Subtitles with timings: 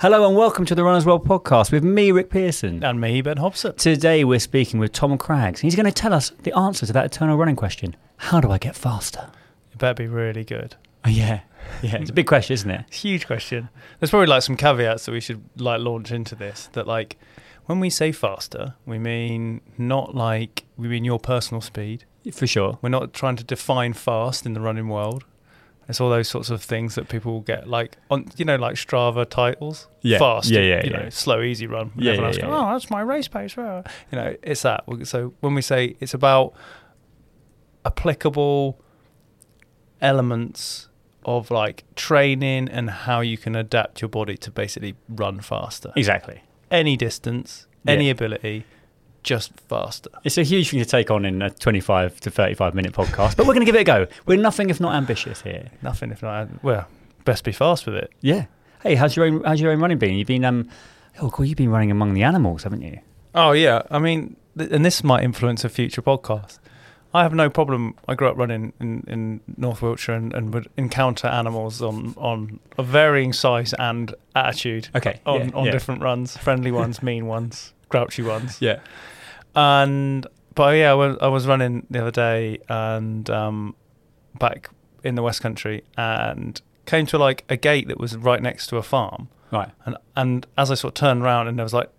[0.00, 2.82] Hello and welcome to the Runners World podcast with me, Rick Pearson.
[2.82, 3.76] And me, Ben Hobson.
[3.76, 5.60] Today we're speaking with Tom Craggs.
[5.60, 7.94] He's going to tell us the answer to that eternal running question.
[8.16, 9.30] How do I get faster?
[9.70, 10.74] It better be really good.
[11.04, 11.40] Oh, yeah.
[11.82, 12.86] Yeah, it's a big question, isn't it?
[12.94, 13.68] Huge question.
[13.98, 16.70] There's probably like some caveats that we should like launch into this.
[16.72, 17.18] That like
[17.66, 22.06] when we say faster, we mean not like we mean your personal speed.
[22.32, 22.78] For sure.
[22.80, 25.24] We're not trying to define fast in the running world.
[25.90, 29.28] It's all those sorts of things that people get like on, you know, like Strava
[29.28, 29.88] titles.
[30.02, 30.18] Yeah.
[30.18, 30.48] Fast.
[30.48, 31.02] Yeah, yeah, You yeah.
[31.02, 31.92] know, slow, easy run.
[31.96, 32.52] Yeah, Everyone yeah, else yeah, goes.
[32.54, 33.56] Oh, that's my race pace.
[33.56, 34.84] rah." You know, it's that.
[35.04, 36.54] So when we say it's about
[37.84, 38.80] applicable
[40.00, 40.88] elements
[41.24, 45.92] of like training and how you can adapt your body to basically run faster.
[45.96, 46.42] Exactly.
[46.70, 48.64] Any distance, any ability,
[49.22, 50.10] just faster.
[50.24, 53.46] It's a huge thing to take on in a 25 to 35 minute podcast, but
[53.46, 54.06] we're going to give it a go.
[54.26, 55.70] We're nothing if not ambitious here.
[55.82, 56.48] Nothing if not.
[56.62, 56.86] Well,
[57.24, 58.10] best be fast with it.
[58.20, 58.46] Yeah.
[58.82, 60.14] Hey, how's your own, how's your own running been?
[60.14, 60.68] You've been, um,
[61.20, 62.98] oh, cool, you've been running among the animals, haven't you?
[63.34, 66.58] Oh yeah, I mean, th- and this might influence a future podcast.
[67.12, 67.94] I have no problem.
[68.08, 72.60] I grew up running in, in North Wiltshire and, and would encounter animals on, on
[72.78, 74.88] a varying size and attitude.
[74.94, 75.72] Okay, On, yeah, on yeah.
[75.72, 78.58] different runs, friendly ones, mean ones, grouchy ones.
[78.62, 78.78] Yeah.
[79.54, 83.74] And but yeah, I was, I was running the other day and um,
[84.38, 84.70] back
[85.02, 88.76] in the West Country and came to like a gate that was right next to
[88.76, 89.28] a farm.
[89.50, 89.70] Right.
[89.84, 91.90] And and as I sort of turned around and there was like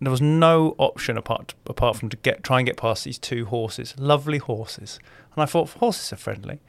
[0.00, 3.46] there was no option apart apart from to get try and get past these two
[3.46, 4.98] horses, lovely horses.
[5.34, 6.60] And I thought horses are friendly,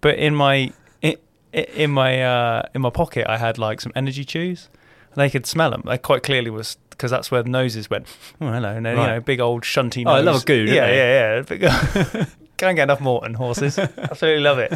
[0.00, 1.16] but in my in,
[1.52, 4.68] in my uh, in my pocket I had like some energy chews,
[5.12, 5.82] and they could smell them.
[5.86, 8.06] They quite clearly was because that's where the noses went.
[8.40, 10.04] Oh hello, and then, you know, big old shunty.
[10.06, 11.42] Oh, I love a goon, Yeah, yeah, yeah.
[11.42, 13.76] Big- Can't get enough Morton horses.
[13.78, 14.72] Absolutely love it.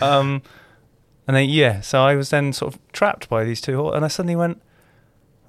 [0.00, 0.42] Um,
[1.28, 4.04] and then yeah, so I was then sort of trapped by these two horses, and
[4.04, 4.60] I suddenly went,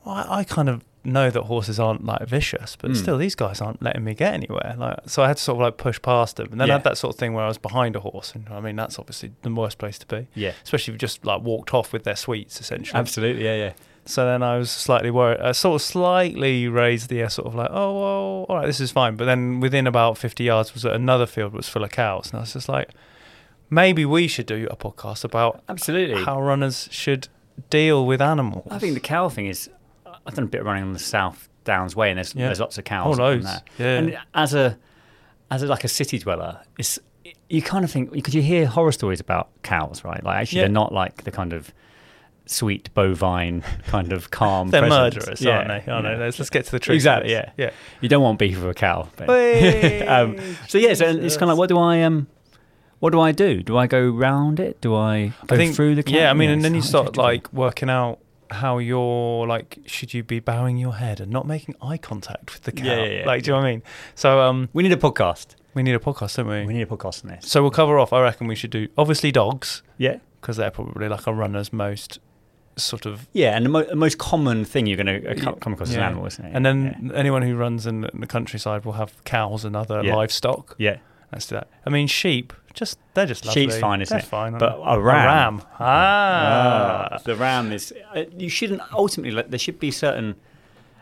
[0.03, 2.95] well, I, I kind of know that horses aren't like vicious, but Mm.
[2.97, 4.75] still these guys aren't letting me get anywhere.
[4.77, 6.75] Like, so I had to sort of like push past them, and then Yeah.
[6.75, 8.75] I had that sort of thing where I was behind a horse, and I mean
[8.75, 10.51] that's obviously the worst place to be, Yeah.
[10.63, 12.99] especially if you just like walked off with their sweets essentially.
[12.99, 13.45] Absolutely.
[13.45, 13.73] Yeah, yeah.
[14.05, 15.39] So then I was slightly worried.
[15.39, 18.79] I sort of slightly raised the air, sort of like, oh, well, all right, this
[18.79, 19.15] is fine.
[19.15, 22.31] But then within about 50 yards was another field that was full of cows.
[22.31, 22.89] And I was just like,
[23.69, 26.23] maybe we should do a podcast about Absolutely.
[26.23, 27.27] how runners should
[27.69, 28.67] deal with animals.
[28.71, 29.69] I think the cow thing is.
[30.25, 32.45] I've done a bit of running on the South Downs Way, and there's Yeah.
[32.47, 33.17] there's lots of cows.
[33.19, 33.43] Oh, loads.
[33.45, 33.61] there.
[33.77, 33.97] Yeah.
[33.97, 34.77] And as a
[35.49, 36.99] as a, like a city dweller, it's
[37.49, 40.23] you kind of think because you hear horror stories about cows, right?
[40.23, 40.63] Like actually, Yeah.
[40.65, 41.73] they're not like the kind of
[42.51, 44.69] sweet bovine kind of calm.
[44.71, 45.91] They're murderers, Yeah, aren't they?
[45.91, 46.19] Aren't you they?
[46.19, 46.95] Let's, let's get to the truth.
[46.95, 47.31] Exactly.
[47.31, 47.51] Yeah.
[47.57, 47.71] Yeah.
[48.01, 49.07] You don't want beef with a cow.
[50.07, 52.27] Um, so yeah, so it's kind of like, what do I um,
[52.99, 53.63] what do I do?
[53.63, 54.79] Do I go round it?
[54.81, 56.03] Do I go I think, through the?
[56.03, 56.13] Cow?
[56.15, 58.19] Yeah, I mean, and then you start like working out
[58.51, 62.63] how you're like, should you be bowing your head and not making eye contact with
[62.63, 62.83] the cow?
[62.85, 63.25] Yeah, yeah, yeah.
[63.25, 63.83] Like, do you know what I mean?
[64.15, 65.55] So, um, we need a podcast.
[65.73, 66.65] we need a podcast, don't we?
[66.65, 67.47] We need a podcast on this.
[67.49, 68.11] So we'll cover off.
[68.11, 70.17] I reckon we should do obviously dogs Yeah.
[70.41, 72.19] because they're probably like a runner's most
[72.77, 73.27] sort of.
[73.33, 75.95] Yeah, and the, mo- the most common thing you're going to uh, come across is
[75.95, 76.51] an animal, isn't it?
[76.55, 80.15] And then anyone who runs in, in the countryside will have cows and other Yeah.
[80.15, 80.75] livestock.
[80.77, 80.97] yeah,
[81.31, 81.69] Let's do that.
[81.85, 82.53] I mean, sheep.
[82.73, 83.63] Just they're just lovely.
[83.63, 84.29] Sheep's fine, isn't they're it?
[84.29, 84.99] Fine, But a ram.
[84.99, 85.61] A ram.
[85.79, 87.09] Ah.
[87.11, 87.93] Ah, the ram is.
[88.15, 89.31] Uh, you shouldn't ultimately.
[89.31, 90.35] Like, there should be certain.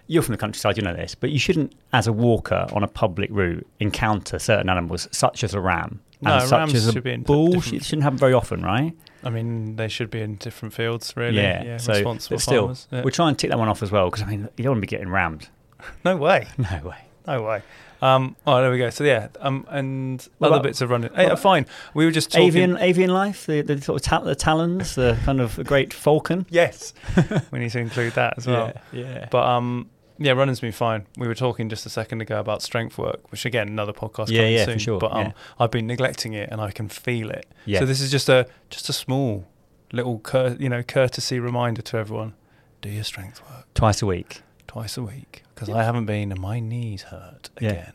[0.07, 2.87] You're from the countryside, you know this, but you shouldn't, as a walker on a
[2.87, 6.91] public route, encounter certain animals such as a ram No, and such rams as a
[6.91, 7.51] should be in bull.
[7.51, 8.93] different- It shouldn't happen very often, right?
[9.23, 11.37] I mean, they should be in different fields, really.
[11.37, 11.77] Yeah.
[11.77, 12.87] so, responsible still, farmers.
[12.91, 13.01] Yeah.
[13.03, 14.77] we'll try and tick that one off as well because I mean, you don't want
[14.77, 15.49] to be getting rammed.
[16.05, 16.47] no way.
[16.57, 16.97] No way.
[17.27, 17.61] No way.
[18.01, 18.89] Um, oh, there we go.
[18.89, 21.11] So yeah, um, and What other bits of running.
[21.13, 21.65] Hey, fine.
[21.93, 22.47] We were just talking.
[22.47, 25.93] Avian, avian life, the, the sort of ta- the talons, the kind of the great
[25.93, 26.45] falcon.
[26.49, 26.93] Yes,
[27.51, 28.71] we need to include that as well.
[28.93, 29.27] yeah.
[29.29, 29.89] But um,
[30.19, 31.05] yeah, running's been fine.
[31.17, 34.29] We were talking just a second ago about strength work, which again, another podcast.
[34.29, 34.79] Yeah, coming yeah, for soon.
[34.79, 35.31] sure, But um, yeah.
[35.59, 37.45] I've been neglecting it, and I can feel it.
[37.65, 37.79] Yeah.
[37.79, 39.47] So this is just a just a small
[39.91, 42.33] little cur- you know courtesy reminder to everyone:
[42.81, 44.41] do your strength work Twice a week.
[44.67, 47.69] twice a week because I haven't been, and my knees hurt Yeah.
[47.71, 47.93] again,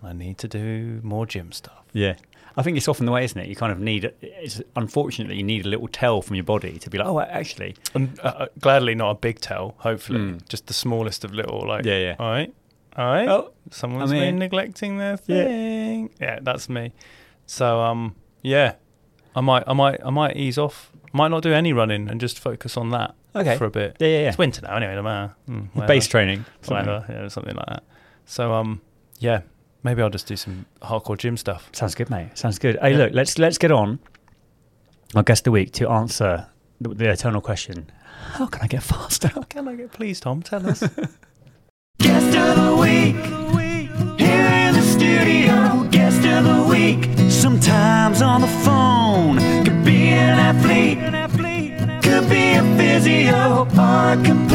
[0.00, 1.84] and I need to do more gym stuff.
[1.92, 2.14] Yeah.
[2.56, 3.48] I think it's often the way, isn't it?
[3.48, 6.88] You kind of need, it's unfortunately, you need a little tell from your body to
[6.90, 10.48] be like, oh, actually, And uh, uh, gladly not a big tell, hopefully, Mm.
[10.48, 11.84] just the smallest of little like.
[11.84, 12.16] Yeah, yeah.
[12.18, 12.54] All right,
[12.96, 13.28] all right.
[13.28, 16.10] Oh, Someone's I'm been neglecting their thing.
[16.20, 16.38] Yeah.
[16.42, 16.92] that's me.
[17.46, 18.74] So um, yeah,
[19.34, 20.92] I might, I might, I might ease off.
[21.12, 23.56] Might not do any running and just focus on that Okay.
[23.56, 23.96] for a bit.
[23.98, 24.28] yeah, yeah, yeah.
[24.28, 24.94] It's winter now, anyway.
[24.94, 25.34] No matter.
[25.48, 25.86] Mm.
[25.88, 26.44] Base training.
[26.66, 27.82] whatever, yeah, something like that.
[28.26, 28.80] So um,
[29.18, 29.40] yeah,
[29.84, 31.68] maybe I'll just do some hardcore gym stuff.
[31.72, 32.36] Sounds good, mate.
[32.36, 32.76] Sounds good.
[32.80, 32.98] Hey, Yeah.
[32.98, 34.00] look, let's let's get on.
[35.14, 36.48] Our guest of the week to answer
[36.80, 37.90] the, the eternal question:
[38.32, 39.28] How can I get faster?
[39.28, 40.42] How can I get please, Tom?
[40.42, 40.80] Tell us.
[42.00, 43.14] Guest of the week,
[44.18, 45.88] here in the studio.
[45.90, 49.36] Guest of the week, sometimes on the phone.
[49.64, 50.98] Could be an athlete,
[52.02, 54.53] could be a physio, or a complete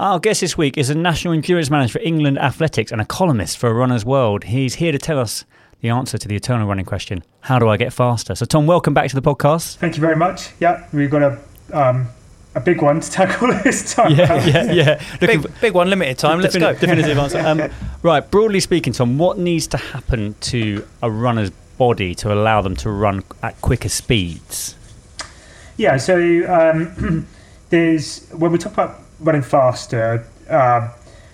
[0.00, 3.58] Our guest this week is a national endurance manager for England Athletics and a columnist
[3.58, 4.44] for Runner's World.
[4.44, 5.44] He's here to tell us
[5.82, 8.34] the answer to the eternal running question: How do I get faster?
[8.34, 9.76] So, Tom, welcome back to the podcast.
[9.76, 10.52] Thank you very much.
[10.58, 11.38] Yeah, we've got a
[11.78, 12.08] um,
[12.54, 14.12] a big one to tackle this time.
[14.14, 15.02] Yeah, yeah, yeah.
[15.20, 16.40] Looking big, big one, limited time.
[16.40, 16.72] Let's go.
[16.72, 17.40] Definitive answer.
[17.40, 17.70] Um,
[18.02, 22.74] right, broadly speaking, Tom, what needs to happen to a runner's body to allow them
[22.76, 24.76] to run at quicker speeds?
[25.76, 26.16] Yeah, so
[26.48, 27.26] um,
[27.68, 30.90] there's when we talk about running faster, um,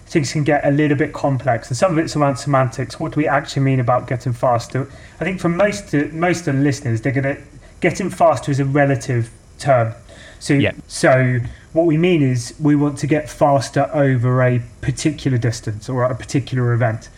[0.07, 3.01] things can get a little bit complex, and some of it's around semantics.
[3.01, 4.89] What do we actually mean about getting faster?
[5.21, 7.39] I think for most most of the listeners, they're gonna
[7.81, 9.95] getting faster is a relative term.
[10.39, 10.73] So Yeah.
[10.87, 11.41] so
[11.73, 16.11] what we mean is we want to get faster over a particular distance or at
[16.11, 17.09] a particular event.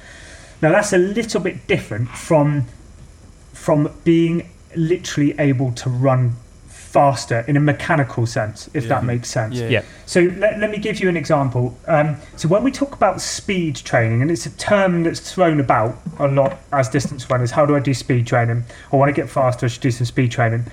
[0.63, 2.67] Now that's a little bit different from
[3.53, 6.37] from being literally able to run
[6.89, 9.55] faster in a mechanical sense, if that makes sense.
[9.55, 9.69] Yeah.
[9.69, 9.83] Yeah.
[10.07, 11.77] So let, let me give you an example.
[11.87, 15.99] Um, so when we talk about speed training, and it's a term that's thrown about
[16.19, 18.65] a lot as distance runners, how do I do speed training?
[18.91, 20.65] I want to get faster, I should do some speed training.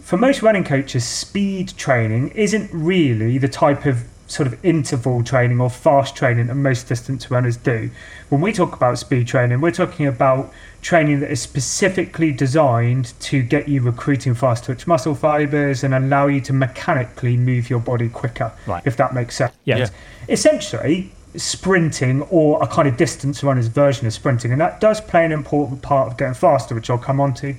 [0.00, 5.60] For most running coaches, speed training isn't really the type of sort of interval training
[5.60, 7.90] or fast training that most distance runners do.
[8.30, 10.50] When we talk about speed training, we're talking about
[10.80, 16.28] training that is specifically designed to get you recruiting fast twitch muscle fibers and allow
[16.28, 18.82] you to mechanically move your body quicker, Right.
[18.86, 19.52] if that makes sense.
[19.64, 19.76] Yeah.
[19.76, 19.88] Yeah.
[20.30, 25.26] Essentially, sprinting or a kind of distance runner's version of sprinting, and that does play
[25.26, 27.54] an important part of getting faster, which I'll come on to.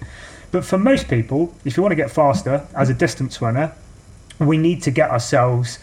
[0.52, 3.72] But for most people, if you want to get faster as a distance runner,
[4.40, 5.78] we need to get ourselves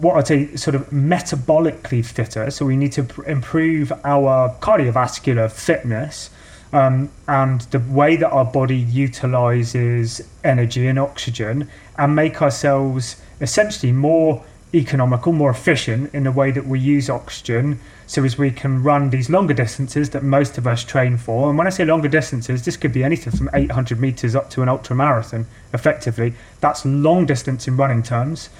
[0.00, 2.50] what I'd say sort of metabolically fitter.
[2.50, 6.30] So we need to pr- improve our cardiovascular fitness
[6.72, 13.92] um, and the way that our body utilizes energy and oxygen and make ourselves essentially
[13.92, 14.44] more
[14.74, 19.10] economical, more efficient in the way that we use oxygen so as we can run
[19.10, 21.48] these longer distances that most of us train for.
[21.48, 24.62] And when I say longer distances, this could be anything from 800 meters up to
[24.62, 26.34] an ultra marathon effectively.
[26.60, 28.50] That's long distance in running terms.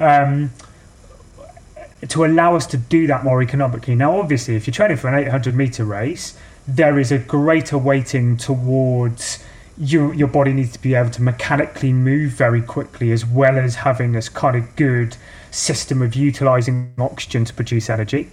[0.00, 0.50] Um,
[2.08, 3.94] to allow us to do that more economically.
[3.94, 8.36] Now, obviously, if you're training for an 800 meter race, there is a greater weighting
[8.36, 9.44] towards
[9.76, 13.76] your your body needs to be able to mechanically move very quickly, as well as
[13.76, 15.16] having this kind of good
[15.50, 18.28] system of utilizing oxygen to produce energy.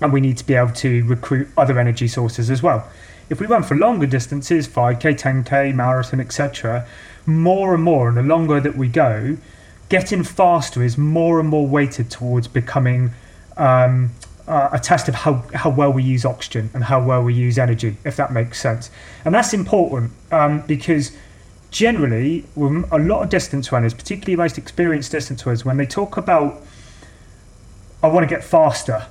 [0.00, 2.88] And we need to be able to recruit other energy sources as well.
[3.28, 6.86] If we run for longer distances, 5k, 10k, marathon, etc.,
[7.26, 9.36] more and more, and the longer that we go,
[9.90, 13.10] getting faster is more and more weighted towards becoming
[13.58, 14.10] um,
[14.48, 17.58] uh, a test of how, how well we use oxygen and how well we use
[17.58, 18.90] energy, if that makes sense.
[19.24, 21.14] And that's important um, because
[21.70, 26.62] generally, a lot of distance runners, particularly most experienced distance runners, when they talk about,
[28.02, 29.06] I want to get faster,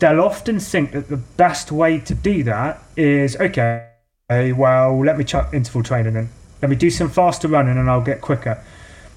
[0.00, 3.88] they'll often think that the best way to do that is, okay,
[4.28, 6.28] well, let me chuck interval training in.
[6.60, 8.62] Let me do some faster running and I'll get quicker.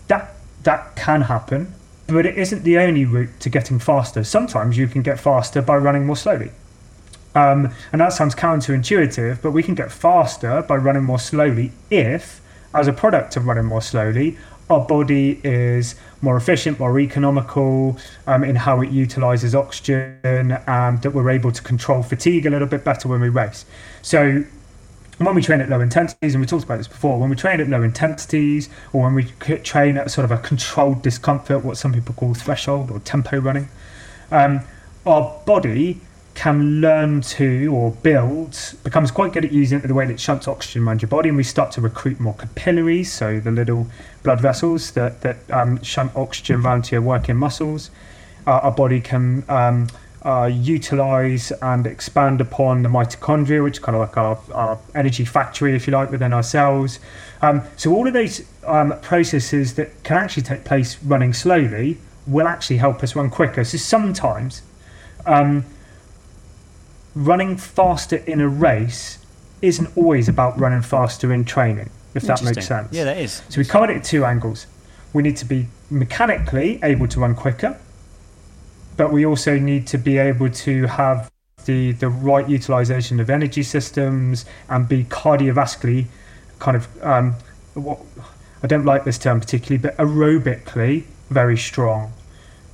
[0.07, 1.73] That that can happen,
[2.07, 4.23] but it isn't the only route to getting faster.
[4.23, 6.51] Sometimes you can get faster by running more slowly.
[7.35, 12.41] Um, and that sounds counterintuitive, but we can get faster by running more slowly if,
[12.73, 14.37] as a product of running more slowly,
[14.69, 17.97] our body is more efficient, more economical
[18.27, 22.67] um, in how it utilizes oxygen, and that we're able to control fatigue a little
[22.67, 23.65] bit better when we race.
[24.01, 24.43] So,
[25.25, 27.59] when we train at low intensities, and we talked about this before, when we train
[27.59, 29.23] at low intensities or when we
[29.63, 33.67] train at sort of a controlled discomfort, what some people call threshold or tempo running,
[34.31, 34.61] um,
[35.05, 35.99] our body
[36.35, 40.19] can learn to or build, becomes quite good at using it the way that it
[40.21, 43.87] shunts oxygen around your body, and we start to recruit more capillaries, so the little
[44.23, 47.91] blood vessels that, that um, shunt oxygen around to your working muscles.
[48.47, 49.87] Uh, our body can um,
[50.23, 55.25] uh, utilize and expand upon the mitochondria, which is kind of like our, our energy
[55.25, 56.99] factory, if you like, within our cells.
[57.41, 61.97] Um, so all of those um, processes that can actually take place running slowly
[62.27, 63.63] will actually help us run quicker.
[63.63, 64.61] So sometimes
[65.25, 65.65] um,
[67.15, 69.25] running faster in a race
[69.61, 72.91] isn't always about running faster in training, if that makes sense.
[72.91, 73.41] Yeah, that is.
[73.49, 74.67] So we come at it at two angles.
[75.13, 77.79] We need to be mechanically able to run quicker,
[78.99, 81.31] but we also need to be able to have
[81.63, 86.07] the, the right utilization of energy systems and be cardiovascularly
[86.59, 87.33] kind of, um,
[87.75, 87.99] what,
[88.61, 92.11] I don't like this term particularly, but aerobically very strong.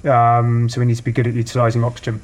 [0.04, 2.24] Um, so we need to be good at utilizing oxygen.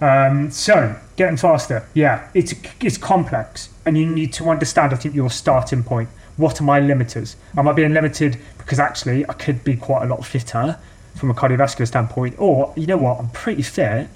[0.00, 4.92] Um, so getting faster, yeah, it's it's complex, and you need to understand.
[4.92, 6.08] I think your starting point.
[6.36, 7.34] What are my limiters?
[7.56, 10.78] Am I being limited because actually I could be quite a lot fitter
[11.14, 14.08] from a cardiovascular standpoint, or you know what, I'm pretty fit.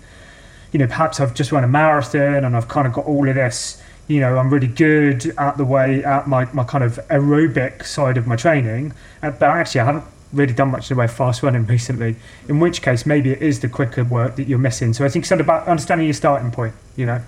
[0.73, 3.35] You know, perhaps I've just run a marathon and I've kind of got all of
[3.35, 3.83] this.
[4.09, 8.17] You know, I'm really good at the way at my, my kind of aerobic side
[8.17, 11.13] of my training, uh, but actually I haven't really done much in the way of
[11.13, 12.17] fast running recently.
[12.49, 14.93] In which case, maybe it is the quicker work that you're missing.
[14.93, 16.75] So I think it's about understanding your starting point.
[16.97, 17.23] You know.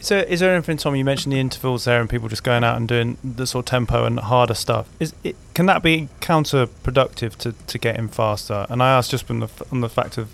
[0.00, 0.96] Is there, is there anything, Tom?
[0.96, 3.70] You mentioned the intervals there, and people just going out and doing the sort of
[3.70, 4.88] tempo and harder stuff.
[4.98, 8.66] Is it, can that be counterproductive to, to getting faster?
[8.70, 10.30] And I asked just from the on the fact of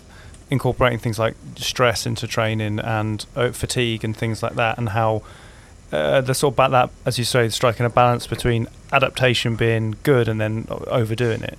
[0.49, 5.21] incorporating things like stress into training and uh, fatigue and things like that, and how
[5.91, 10.29] uh, the sort of that, as you say, striking a balance between adaptation being good
[10.29, 11.57] and then overdoing it.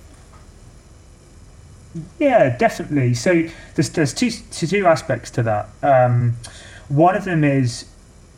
[2.17, 3.13] Yeah, definitely.
[3.13, 5.69] So there's there's two two aspects to that.
[5.83, 6.37] Um,
[6.87, 7.85] one of them is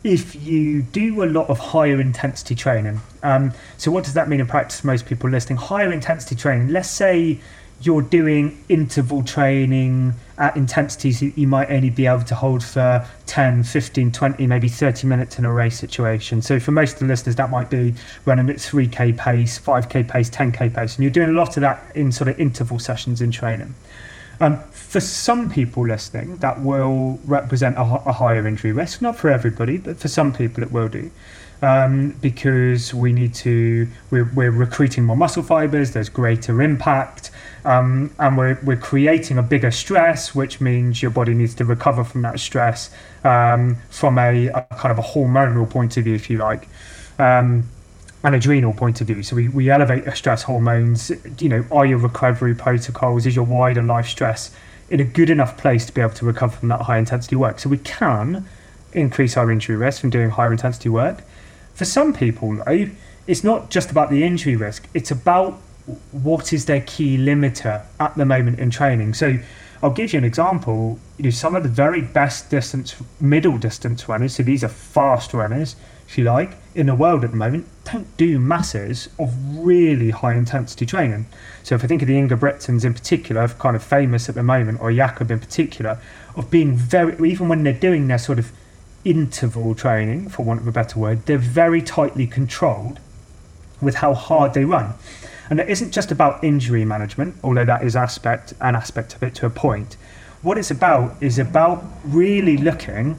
[0.04, 3.00] if you do a lot of higher intensity training.
[3.22, 4.82] Um, so what does that mean in practice?
[4.82, 6.68] Most people listening, higher intensity training.
[6.68, 7.38] Let's say
[7.82, 13.06] you're doing interval training at intensities that you might only be able to hold for
[13.26, 16.42] 10, 15, 20, maybe 30 minutes in a race situation.
[16.42, 17.94] So for most of the listeners, that might be
[18.24, 21.84] running at 3k pace, 5k pace, 10k pace, and you're doing a lot of that
[21.94, 23.74] in sort of interval sessions in training.
[24.40, 24.58] Um,
[24.92, 29.00] for some people listening, that will represent a, a higher injury risk.
[29.00, 31.10] Not for everybody, but for some people, it will do.
[31.62, 37.30] Um, because we need to, we're, we're recruiting more muscle fibers, there's greater impact,
[37.64, 42.04] um, and we're, we're creating a bigger stress, which means your body needs to recover
[42.04, 42.90] from that stress
[43.24, 46.68] um, from a, a kind of a hormonal point of view, if you like.
[47.18, 47.66] Um,
[48.24, 49.22] an adrenal point of view.
[49.22, 51.10] So we, we elevate the stress hormones.
[51.40, 54.54] You know, are your recovery protocols, is your wider life stress
[54.92, 57.58] in a good enough place to be able to recover from that high intensity work?
[57.58, 58.46] So we can
[58.92, 61.22] increase our injury risk from doing higher intensity work.
[61.72, 62.90] For some people, though,
[63.26, 65.54] it's not just about the injury risk, it's about
[66.12, 69.14] what is their key limiter at the moment in training.
[69.14, 69.38] So
[69.82, 70.98] I'll give you an example.
[71.16, 75.32] You know, some of the very best distance, middle distance runners, so these are fast
[75.32, 75.74] runners,
[76.06, 80.34] if you like, in the world at the moment, don't do masses of really high
[80.34, 81.26] intensity training.
[81.62, 84.80] So if I think of the Ingebrigtsens in particular, kind of famous at the moment,
[84.80, 85.98] or Jakob in particular,
[86.36, 88.52] of being very, even when they're doing their sort of
[89.04, 93.00] interval training, for want of a better word, they're very tightly controlled
[93.80, 94.94] with how hard they run.
[95.50, 99.34] And it isn't just about injury management, although that is aspect an aspect of it
[99.36, 99.96] to a point.
[100.40, 103.18] What it's about is about really looking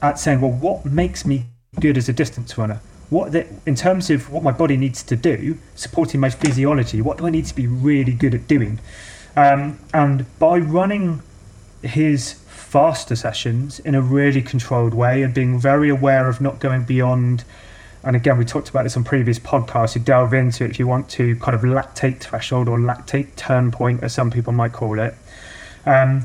[0.00, 1.46] at saying, well, what makes me
[1.80, 2.80] good as a distance runner?
[3.10, 7.18] What the, in terms of what my body needs to do, supporting my physiology, what
[7.18, 8.80] do I need to be really good at doing?
[9.36, 11.22] Um, and by running
[11.82, 12.34] his
[12.74, 17.44] faster sessions in a really controlled way and being very aware of not going beyond
[18.02, 20.86] and again we talked about this on previous podcasts you delve into it if you
[20.86, 24.98] want to kind of lactate threshold or lactate turn point as some people might call
[24.98, 25.14] it
[25.86, 26.24] um,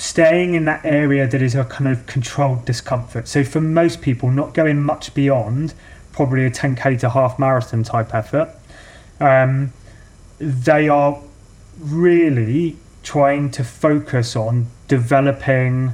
[0.00, 3.28] staying in that area that is a kind of controlled discomfort.
[3.28, 5.74] So for most people not going much beyond
[6.12, 8.48] probably a 10k to half marathon type effort
[9.20, 9.74] um,
[10.38, 11.20] they are
[11.78, 15.92] really trying to focus on developing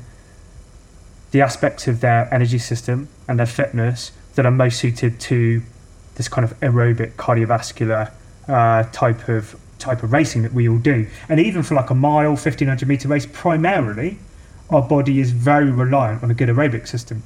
[1.33, 5.63] the aspects of their energy system and their fitness that are most suited to
[6.15, 8.13] this kind of aerobic cardiovascular
[8.47, 11.06] uh, type of type of racing that we all do.
[11.28, 14.18] And even for like a mile, 1500 meter race, primarily
[14.71, 17.23] our body is very reliant on a good aerobic system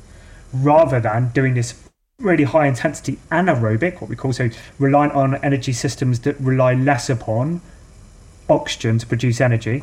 [0.53, 1.75] rather than doing this
[2.19, 7.09] really high intensity anaerobic, what we call so reliant on energy systems that rely less
[7.09, 7.61] upon
[8.49, 9.83] oxygen to produce energy,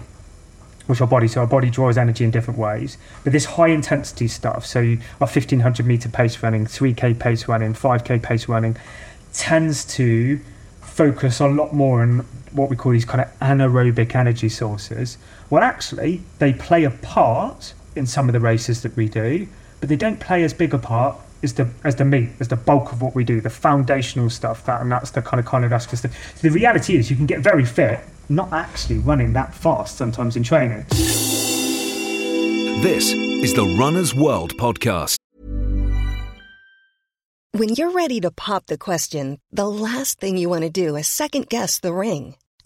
[0.86, 2.98] which our body, so our body draws energy in different ways.
[3.24, 4.80] But this high intensity stuff, so
[5.20, 8.78] our 1500 meter pace running, 3k pace running, 5k pace running,
[9.34, 10.40] tends to
[10.82, 12.26] focus a lot more on
[12.58, 15.18] what we call these kind of anaerobic energy sources.
[15.50, 19.48] Well, actually, they play a part in some of the races that we do,
[19.80, 22.56] but they don't play as big a part as the as the meat, as the
[22.56, 24.66] bulk of what we do, the foundational stuff.
[24.66, 26.36] That and that's the kind of cardiovascular stuff.
[26.36, 28.00] So The reality is, you can get very fit,
[28.30, 30.86] not actually running that fast sometimes in training.
[32.82, 35.18] This is the Runner's World podcast.
[37.54, 41.08] When you're ready to pop the question, the last thing you want to do is
[41.08, 42.36] second guess the ring.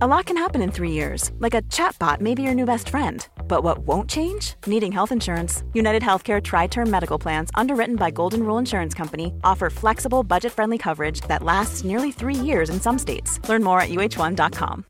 [0.00, 2.88] A lot can happen in three years, like a chatbot may be your new best
[2.88, 3.26] friend.
[3.48, 4.54] But what won't change?
[4.64, 5.64] Needing health insurance.
[5.74, 10.52] United Healthcare Tri Term Medical Plans, underwritten by Golden Rule Insurance Company, offer flexible, budget
[10.52, 13.40] friendly coverage that lasts nearly three years in some states.
[13.48, 14.84] Learn more at uhone.com.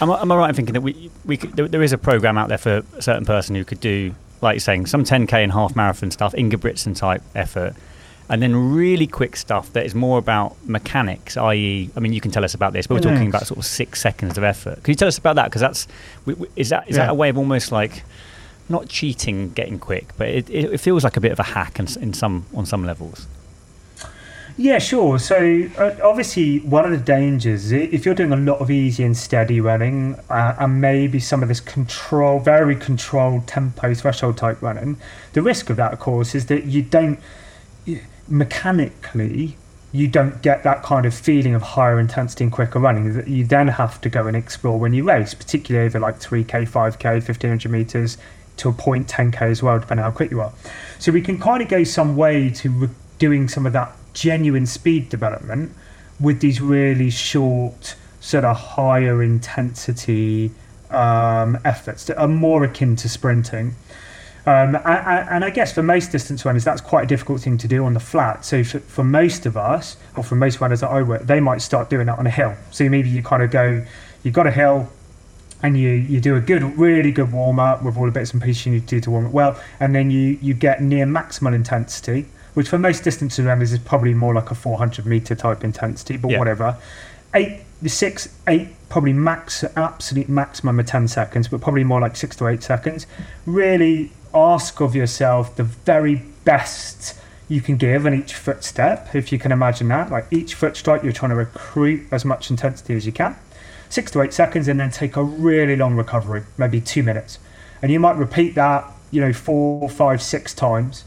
[0.00, 1.98] Am I, am I right in thinking that we, we could, there, there is a
[1.98, 5.32] program out there for a certain person who could do, like you're saying, some 10k
[5.32, 7.74] and half marathon stuff, Ingebrigtsen type effort,
[8.28, 12.30] and then really quick stuff that is more about mechanics, i.e., I mean, you can
[12.30, 14.82] tell us about this, but we're talking about sort of six seconds of effort.
[14.82, 15.44] Can you tell us about that?
[15.46, 15.86] Because that's
[16.24, 17.04] we, we- is that is Yeah.
[17.06, 18.02] that a way of almost like
[18.68, 21.78] not cheating, getting quick, but it, it, it feels like a bit of a hack
[21.78, 23.26] in, in some on some levels.
[24.58, 25.18] Yeah, sure.
[25.18, 29.14] So uh, obviously, one of the dangers if you're doing a lot of easy and
[29.14, 34.96] steady running, uh, and maybe some of this control, very controlled tempo threshold type running,
[35.34, 37.20] the risk of that, of course, is that you don't
[38.28, 39.56] mechanically
[39.92, 43.46] you don't get that kind of feeling of higher intensity and quicker running that you
[43.46, 47.70] then have to go and explore when you race, particularly over like 3k, 5k, 1500
[47.70, 48.18] meters
[48.58, 50.52] to a point 10k as well, depending on how quick you are.
[50.98, 54.66] So we can kind of go some way to re- doing some of that genuine
[54.66, 55.72] speed development
[56.20, 60.50] with these really short, sort of higher intensity
[60.90, 63.74] um, efforts that are more akin to sprinting.
[64.46, 67.66] Um, and, and I guess for most distance runners, that's quite a difficult thing to
[67.68, 68.44] do on the flat.
[68.44, 71.62] So for, for most of us, or for most runners that I work, they might
[71.62, 72.54] start doing that on a hill.
[72.70, 73.84] So maybe you kind of go,
[74.22, 74.88] you've got a hill,
[75.62, 78.42] and you, you do a good, really good warm up with all the bits and
[78.42, 81.06] pieces you need to do to warm it well, and then you, you get near
[81.06, 85.64] maximal intensity, which for most distance runners is probably more like a 400 meter type
[85.64, 86.38] intensity, but Yeah.
[86.38, 86.76] whatever.
[87.34, 92.36] Eight, six, eight, probably max, absolute maximum of 10 seconds, but probably more like six
[92.36, 93.06] to eight seconds.
[93.44, 97.18] Really ask of yourself the very best
[97.48, 100.10] you can give in each footstep, if you can imagine that.
[100.10, 103.36] Like each foot strike, you're trying to recruit as much intensity as you can
[103.88, 107.38] six to eight seconds and then take a really long recovery, maybe two minutes.
[107.82, 111.04] And you might repeat that, you know, four, five, six times.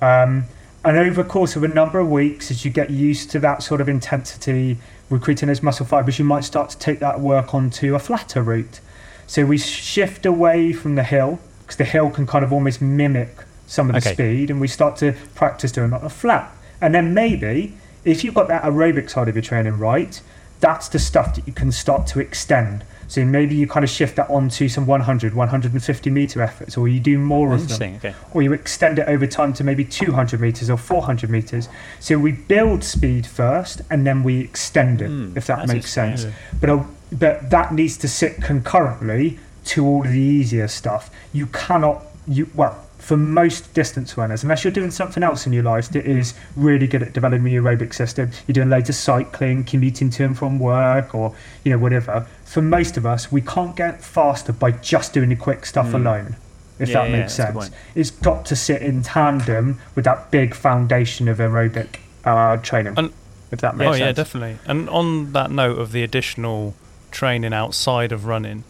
[0.00, 0.44] Um,
[0.84, 3.62] and over the course of a number of weeks, as you get used to that
[3.62, 4.78] sort of intensity,
[5.10, 8.80] recruiting those muscle fibers, you might start to take that work onto a flatter route.
[9.26, 11.38] So we shift away from the hill,
[11.72, 13.34] because the hill can kind of almost mimic
[13.66, 14.14] some of the Okay.
[14.14, 16.50] speed, and we start to practice doing on a flat.
[16.80, 20.20] And then maybe, if you've got that aerobic side of your training right,
[20.60, 22.84] that's the stuff that you can start to extend.
[23.08, 27.00] So maybe you kind of shift that onto some 100, 150 meter efforts, or you
[27.00, 27.94] do more of them.
[27.96, 28.14] Okay.
[28.32, 31.68] or you extend it over time to maybe 200 meters or 400 meters.
[32.00, 36.26] So we build speed first and then we extend it, Hmm, if that makes sense.
[36.60, 41.10] But uh, but that needs to sit concurrently to all of the easier stuff.
[41.32, 45.64] You cannot you well for most distance runners, unless you're doing something else in your
[45.64, 49.64] life that is really good at developing your aerobic system, you're doing loads of cycling,
[49.64, 52.26] commuting to and from work, or you know whatever.
[52.44, 55.94] For most of us, we can't get faster by just doing the quick stuff Mm.
[55.94, 56.36] alone.
[56.78, 60.54] If Yeah, that yeah, makes sense, it's got to sit in tandem with that big
[60.54, 62.94] foundation of aerobic uh, training.
[62.96, 63.10] And-
[63.50, 64.00] if that makes oh sense.
[64.00, 64.56] yeah, definitely.
[64.66, 66.74] And on that note of the additional
[67.10, 68.64] training outside of running,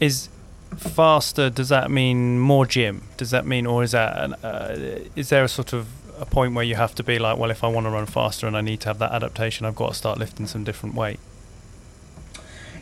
[0.00, 0.28] is
[0.76, 1.50] faster?
[1.50, 3.02] Does that mean more gym?
[3.16, 6.54] Does that mean, or is that an, uh, is there a sort of a point
[6.54, 8.60] where you have to be like, well, if I want to run faster and I
[8.60, 11.20] need to have that adaptation, I've got to start lifting some different weight.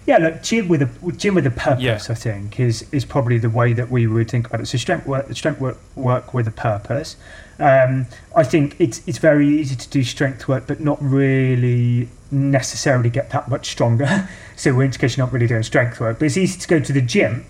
[0.07, 1.99] Yeah, look, gym with a gym with a purpose, Yeah.
[2.11, 4.67] I think, is is probably the way that we would think about it.
[4.67, 7.17] So strength work, strength work, work with a purpose.
[7.59, 13.09] Um, I think it's it's very easy to do strength work, but not really necessarily
[13.09, 14.29] get that much stronger.
[14.57, 16.93] so in case you're not really doing strength work, but it's easy to go to
[16.93, 17.47] the gym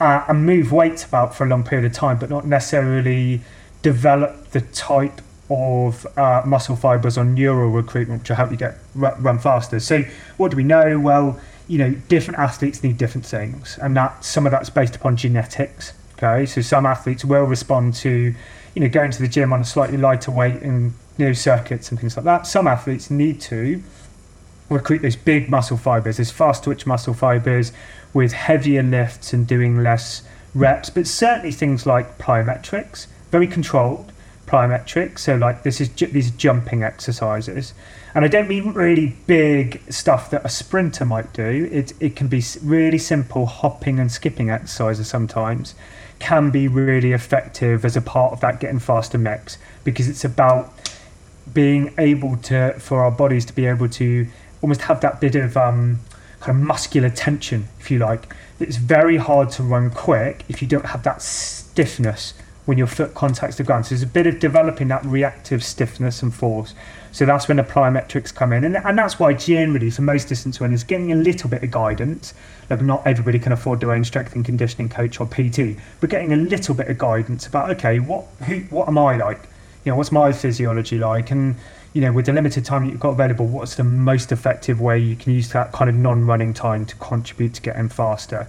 [0.00, 3.40] uh, and move weights about for a long period of time, but not necessarily
[3.82, 9.14] develop the type of uh, muscle fibers or neural recruitment to help you get ru-
[9.18, 9.78] run faster.
[9.80, 10.04] So
[10.38, 10.98] what do we know?
[10.98, 15.16] Well, you know, different athletes need different things, and that some of that's based upon
[15.16, 15.92] genetics.
[16.14, 18.34] Okay, so some athletes will respond to,
[18.74, 21.90] you know, going to the gym on a slightly lighter weight and you know circuits
[21.90, 22.46] and things like that.
[22.46, 23.82] Some athletes need to
[24.68, 27.72] recruit those big muscle fibers, those fast twitch muscle fibers
[28.14, 30.22] with heavier lifts and doing less
[30.54, 34.11] reps, but certainly things like plyometrics, very controlled
[34.46, 35.20] plyometrics.
[35.20, 37.74] So like this is ju- these jumping exercises,
[38.14, 41.68] and I don't mean really big stuff that a sprinter might do.
[41.72, 45.74] It it can be really simple hopping and skipping exercises sometimes
[46.18, 50.72] can be really effective as a part of that getting faster mix because it's about
[51.52, 54.24] being able to for our bodies to be able to
[54.62, 55.98] almost have that bit of um,
[56.38, 58.32] kind of muscular tension, if you like.
[58.60, 63.14] It's very hard to run quick if you don't have that stiffness when your foot
[63.14, 63.86] contacts the ground.
[63.86, 66.74] So there's a bit of developing that reactive stiffness and force.
[67.10, 70.60] So that's when the plyometrics come in, and, and that's why generally for most distance
[70.60, 72.34] runners, getting a little bit of guidance.
[72.70, 76.32] Like not everybody can afford their own strength and conditioning coach or PT, but getting
[76.32, 79.40] a little bit of guidance about okay, what who what am I like?
[79.84, 81.30] you know, what's my physiology like?
[81.30, 81.56] And,
[81.92, 85.16] you know, with the limited time you've got available, what's the most effective way you
[85.16, 88.46] can use that kind of non running time to contribute to getting faster?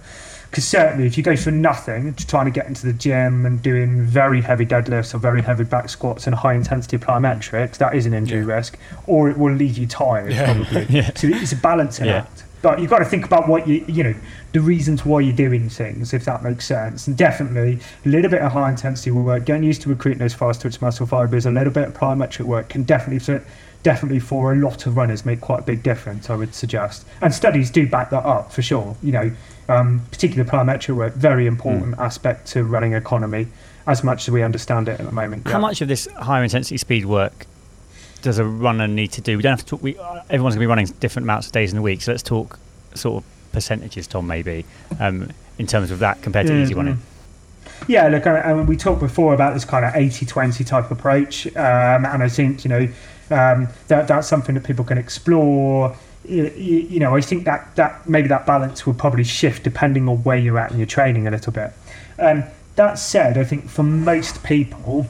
[0.54, 3.60] Because certainly, if you go for nothing, to trying to get into the gym and
[3.60, 8.06] doing very heavy deadlifts or very heavy back squats and high intensity plyometrics, that is
[8.06, 10.44] an injury risk, or it will leave you tired, Yeah.
[10.54, 10.86] probably.
[10.88, 11.10] Yeah.
[11.16, 12.18] So it's a balancing Yeah.
[12.18, 12.44] act.
[12.62, 14.14] But you've got to think about what you, you know,
[14.52, 17.08] the reasons why you're doing things, if that makes sense.
[17.08, 20.60] And definitely a little bit of high intensity work, getting used to recruiting those fast
[20.60, 23.40] twitch muscle fibers, a little bit of plyometric work can definitely, so
[23.84, 27.06] definitely for a lot of runners make quite a big difference, I would suggest.
[27.20, 28.96] And studies do back that up for sure.
[29.02, 29.30] You know,
[29.68, 33.46] um, particularly plyometric work, very important aspect to running economy,
[33.86, 35.46] as much as we understand it at the moment.
[35.46, 35.58] How Yeah.
[35.58, 37.46] much of this higher intensity speed work
[38.22, 39.36] does a runner need to do?
[39.36, 39.82] We don't have to talk.
[39.82, 39.96] We,
[40.30, 42.58] everyone's going to be running different amounts of days in the week, so let's talk
[42.94, 44.64] sort of percentages, Tom, maybe
[44.98, 46.76] um, in terms of that compared to easy Mhm.
[46.78, 46.94] running.
[46.94, 47.13] Yeah,
[48.08, 51.46] look, I, I mean, we talked before about this kind of 80 20 type approach,
[51.48, 52.88] um, and I think, you know,
[53.30, 55.96] um, that that's something that people can explore.
[56.26, 60.18] You, you know, I think that, that maybe that balance will probably shift depending on
[60.24, 61.72] where you're at in your training a little bit.
[62.18, 62.44] Um,
[62.76, 65.06] that said, I think for most people,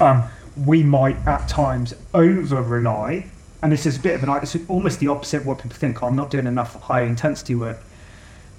[0.00, 0.24] um,
[0.64, 3.26] we might at times over rely,
[3.62, 6.02] and this is a bit of an it's almost the opposite of what people think.
[6.02, 7.78] "Oh, I'm not doing enough high intensity work.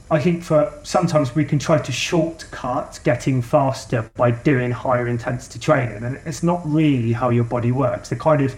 [0.10, 5.60] I think for sometimes we can try to shortcut getting faster by doing higher intensity
[5.60, 8.10] training, and it's not really how your body works.
[8.10, 8.56] The kind of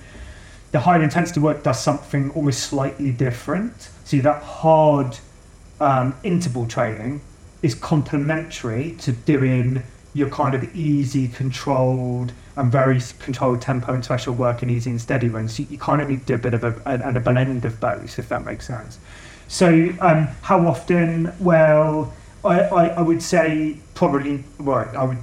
[0.71, 3.89] the higher intensity work does something almost slightly different.
[4.05, 5.17] So that hard
[5.79, 7.21] um, interval training
[7.63, 9.81] is complementary to doing
[10.13, 15.01] your kind of easy, controlled, and very controlled tempo and threshold work and easy and
[15.01, 15.55] steady runs.
[15.55, 17.79] So you kind of need to do a bit of a, a, a blend of
[17.79, 18.99] both, if that makes sense.
[19.49, 19.67] So
[19.99, 21.33] um, how often?
[21.39, 22.13] Well,
[22.45, 24.43] I, I, I would say probably.
[24.59, 25.17] Well, I would.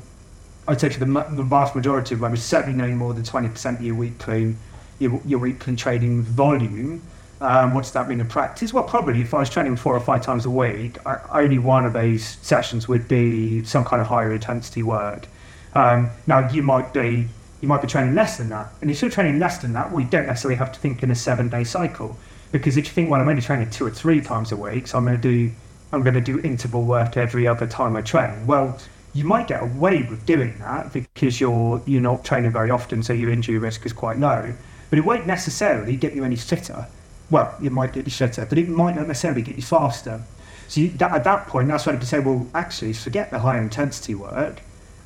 [0.69, 3.79] I'd say for the, the vast majority of runners, certainly no more than twenty percent
[3.79, 4.57] of your weekly
[4.99, 7.03] your, your weekly training volume.
[7.41, 8.75] Um, what does that mean in practice?
[8.75, 11.85] Well, probably if I was training four or five times a week, I, only one
[11.87, 15.29] of those sessions would be some kind of higher intensity work.
[15.75, 17.29] Um, now you might be
[17.61, 20.01] you might be training less than that, and if you're training less than that, well,
[20.01, 22.19] you don't necessarily have to think in a seven day cycle.
[22.59, 24.99] Because if you think, well, I'm only training two or three times a week, so
[24.99, 25.53] I'm going to do
[25.93, 28.47] I'm going to do interval work every other time I train.
[28.47, 28.79] Well,
[29.15, 33.13] you might get away with doing that because you're you're not training very often, so
[33.13, 34.53] your injury risk is quite low.
[34.91, 36.87] But it won't necessarily get you any fitter.
[37.31, 40.23] Well, it might get you fitter, but it might not necessarily get you faster.
[40.69, 43.59] So you, that, at that point, that's when you say, well, actually, forget the high
[43.59, 44.61] intensity work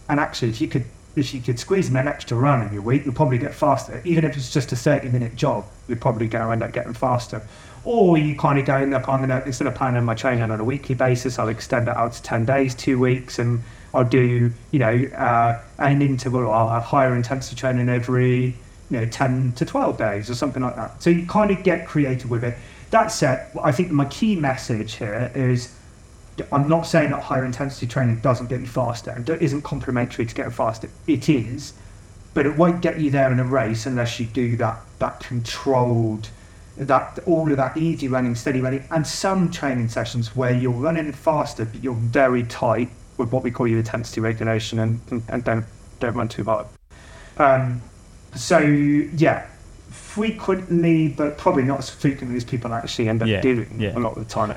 [0.08, 0.86] And actually, if you could
[1.16, 4.00] if you could squeeze in an extra run in your week, you'll probably get faster.
[4.04, 7.42] Even if it's just a 30 minute job, you're probably to end up getting faster.
[7.84, 10.42] Or you kind of go in there, I'm going to, instead of planning my training
[10.42, 13.62] on a weekly basis, I'll extend it out to 10 days, two weeks, and
[13.94, 18.54] I'll do, you know, uh, an interval, I'll have higher intensity training every,
[18.90, 21.02] you know, 10 to 12 days or something like that.
[21.02, 22.56] So you kind of get creative with it.
[22.90, 25.74] That said, I think my key message here is
[26.52, 30.34] I'm not saying that higher intensity training doesn't get you faster and isn't complementary to
[30.34, 30.88] getting faster.
[31.06, 31.72] It is,
[32.34, 36.28] but it won't get you there in a race unless you do that that controlled,
[36.76, 41.12] that all of that easy running, steady running, and some training sessions where you're running
[41.12, 45.64] faster but you're very tight with what we call your intensity regulation and and don't
[46.00, 46.66] don't run too hard.
[47.36, 47.82] Um,
[48.34, 49.46] so yeah,
[49.90, 53.96] frequently, but probably not as frequently as people actually end up Yeah, doing yeah.
[53.96, 54.56] a lot of the time.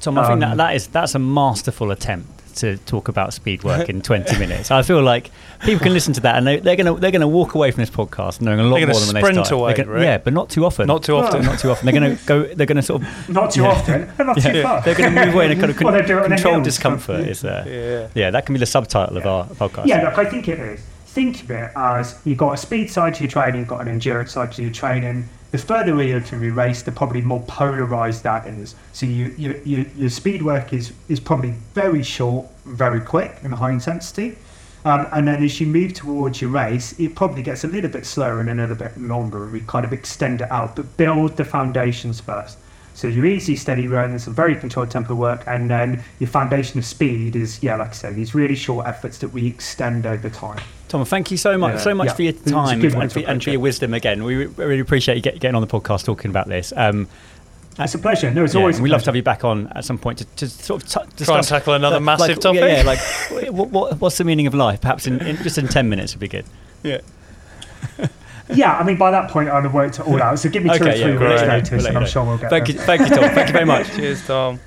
[0.00, 3.62] Tom I think Um, that, that is that's a masterful attempt to talk about speed
[3.62, 4.70] work in 20 minutes.
[4.72, 7.20] I feel like people can listen to that and they, they're going to they're going
[7.20, 9.54] to walk away from this podcast knowing a lot more than when sprint they started.
[9.54, 10.02] away, gonna- right?
[10.02, 10.86] Yeah, but not too often.
[10.88, 11.42] Not too often.
[11.50, 11.86] not too often.
[11.86, 12.42] They're going to go.
[12.54, 13.68] They're going to sort of Not too Yeah.
[13.68, 14.62] often, not too Yeah.
[14.62, 14.82] far.
[14.82, 16.36] They're going to move away in a kind of Well, they do it con- on
[16.38, 17.20] controlled discomfort.
[17.28, 17.64] Is there?
[17.68, 18.08] Yeah.
[18.14, 19.86] Yeah, that can be the subtitle of our podcast.
[19.86, 20.80] Yeah, look, I think it is.
[21.06, 23.88] Think of it as you've got a speed side to your training, you've got an
[23.88, 25.28] endurance side to your training.
[25.50, 28.76] The further you to your race, the probably more polarized that is.
[28.92, 33.52] So you, you, you, your speed work is, is probably very short, very quick, and
[33.54, 34.36] high intensity.
[34.84, 38.06] Um, and then as you move towards your race, it probably gets a little bit
[38.06, 39.42] slower and a little bit longer.
[39.42, 42.56] and We kind of extend it out, but build the foundations first.
[42.94, 46.84] So your easy, steady run, some very controlled tempo work, and then your foundation of
[46.84, 50.60] speed is, yeah, like I said, these really short efforts that we extend over time.
[50.90, 51.78] Tom, thank you so much, Yeah.
[51.78, 52.12] so much Yeah.
[52.14, 54.24] for your time and for, and for your wisdom again.
[54.24, 56.72] We really appreciate you get, getting on the podcast talking about this.
[56.76, 57.06] Um,
[57.78, 58.30] It's a pleasure.
[58.30, 58.80] No, it's yeah, always.
[58.80, 61.24] we'd love to have you back on at some point to, to sort of t-
[61.24, 62.60] Try and tackle another like- massive like, topic.
[62.60, 62.98] Yeah, yeah like
[63.52, 64.80] what, what, what's the meaning of life?
[64.80, 66.44] Perhaps in, in just in ten minutes would be good.
[66.82, 66.98] Yeah.
[68.52, 70.36] Yeah, I mean, by that point, I'd have worked it all out.
[70.40, 71.52] So give me two Okay, or three yeah, weeks we'll let you know.
[71.54, 72.74] notice, We'll and I'm sure we'll get Thank there.
[72.74, 73.30] you, thank you, Tom.
[73.32, 73.86] Thank you very much.
[73.94, 74.58] Cheers, Tom.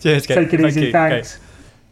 [0.00, 0.34] Cheers, Kate.
[0.34, 0.86] Take it Thank easy.
[0.86, 0.92] you.
[0.92, 1.36] Thanks.
[1.36, 1.44] Okay.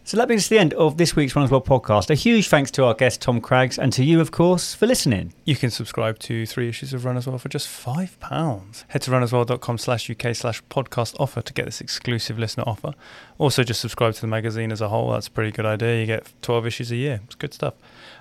[0.06, 2.10] So that brings us to the end of this week's Runners World podcast.
[2.10, 5.34] A huge thanks to our guest Tom Craggs and to you, of course, for listening.
[5.44, 8.84] You can subscribe to three issues of Runner's World for just £5.
[8.86, 12.94] Head to runnersworld.com slash UK slash podcast offer to get this exclusive listener offer.
[13.38, 15.10] Also, just subscribe to the magazine as a whole.
[15.10, 15.98] That's a pretty good idea.
[15.98, 17.20] You get 12 issues a year.
[17.24, 17.74] It's good stuff.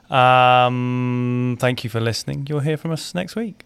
[0.10, 2.48] Um, thank you for listening.
[2.50, 3.63] You'll hear from us next week.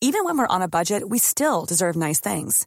[0.00, 2.66] Even when we're on a budget, we still deserve nice things.